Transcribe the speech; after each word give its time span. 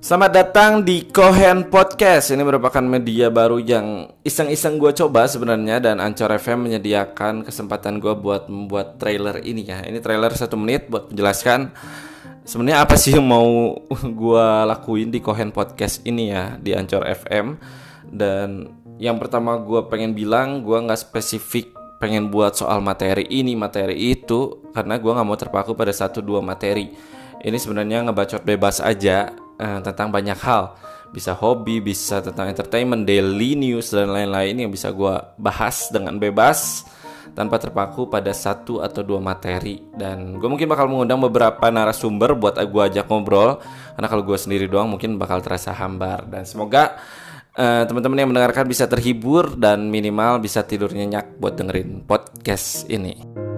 Selamat 0.00 0.32
datang 0.32 0.80
di 0.80 1.04
Kohen 1.12 1.68
Podcast. 1.68 2.32
Ini 2.32 2.40
merupakan 2.40 2.80
media 2.80 3.28
baru 3.28 3.60
yang 3.60 4.08
iseng-iseng 4.24 4.80
gue 4.80 4.96
coba 4.96 5.28
sebenarnya 5.28 5.76
dan 5.76 6.00
Ancor 6.00 6.32
FM 6.40 6.64
menyediakan 6.64 7.44
kesempatan 7.44 8.00
gue 8.00 8.16
buat 8.16 8.48
membuat 8.48 8.96
trailer 8.96 9.44
ini 9.44 9.68
ya. 9.68 9.84
Ini 9.84 10.00
trailer 10.00 10.32
satu 10.32 10.56
menit 10.56 10.88
buat 10.88 11.12
menjelaskan 11.12 11.76
sebenarnya 12.48 12.80
apa 12.80 12.96
sih 12.96 13.12
yang 13.12 13.28
mau 13.28 13.76
gue 14.24 14.46
lakuin 14.72 15.12
di 15.12 15.20
Kohen 15.20 15.52
Podcast 15.52 16.00
ini 16.08 16.32
ya 16.32 16.56
di 16.56 16.72
Ancor 16.72 17.04
FM. 17.04 17.60
Dan 18.08 18.72
yang 18.96 19.20
pertama 19.20 19.60
gue 19.60 19.84
pengen 19.92 20.16
bilang 20.16 20.64
gue 20.64 20.80
nggak 20.80 21.12
spesifik 21.12 21.76
pengen 22.00 22.32
buat 22.32 22.56
soal 22.56 22.80
materi 22.80 23.28
ini 23.28 23.52
materi 23.52 24.16
itu 24.16 24.64
karena 24.72 24.96
gue 24.96 25.12
nggak 25.12 25.28
mau 25.28 25.36
terpaku 25.36 25.76
pada 25.76 25.92
satu 25.92 26.24
dua 26.24 26.40
materi. 26.40 26.88
Ini 27.44 27.56
sebenarnya 27.60 28.08
ngebacot 28.08 28.48
bebas 28.48 28.80
aja 28.80 29.32
uh, 29.60 29.80
tentang 29.84 30.08
banyak 30.08 30.40
hal. 30.40 30.74
Bisa 31.12 31.36
hobi 31.36 31.82
bisa 31.82 32.24
tentang 32.24 32.48
entertainment 32.48 33.04
daily 33.04 33.58
news 33.58 33.92
dan 33.92 34.08
lain-lain 34.08 34.66
yang 34.66 34.70
bisa 34.72 34.94
gue 34.94 35.14
bahas 35.36 35.90
dengan 35.90 36.16
bebas 36.16 36.86
tanpa 37.34 37.58
terpaku 37.58 38.10
pada 38.10 38.30
satu 38.30 38.82
atau 38.82 39.02
dua 39.02 39.18
materi. 39.18 39.82
Dan 39.94 40.38
gue 40.38 40.48
mungkin 40.48 40.70
bakal 40.70 40.86
mengundang 40.86 41.18
beberapa 41.20 41.66
narasumber 41.70 42.38
buat 42.38 42.56
gue 42.56 42.82
ajak 42.94 43.06
ngobrol. 43.10 43.58
Karena 43.94 44.08
kalau 44.08 44.22
gue 44.22 44.38
sendiri 44.38 44.66
doang 44.70 44.90
mungkin 44.90 45.18
bakal 45.18 45.42
terasa 45.42 45.74
hambar. 45.74 46.26
Dan 46.30 46.46
semoga 46.46 46.98
uh, 47.58 47.82
teman-teman 47.86 48.18
yang 48.22 48.30
mendengarkan 48.30 48.66
bisa 48.66 48.86
terhibur 48.86 49.58
dan 49.58 49.90
minimal 49.90 50.38
bisa 50.38 50.62
tidur 50.62 50.94
nyenyak 50.94 51.38
buat 51.42 51.58
dengerin 51.58 52.06
podcast 52.06 52.86
ini. 52.86 53.49